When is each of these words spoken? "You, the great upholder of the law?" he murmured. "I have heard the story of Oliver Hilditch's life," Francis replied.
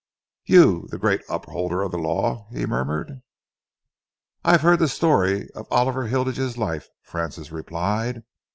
"You, 0.45 0.87
the 0.89 0.97
great 0.97 1.21
upholder 1.29 1.83
of 1.83 1.91
the 1.91 1.99
law?" 1.99 2.47
he 2.51 2.65
murmured. 2.65 3.21
"I 4.43 4.53
have 4.53 4.61
heard 4.61 4.79
the 4.79 4.87
story 4.87 5.47
of 5.51 5.67
Oliver 5.69 6.07
Hilditch's 6.07 6.57
life," 6.57 6.89
Francis 7.03 7.51
replied. 7.51 8.23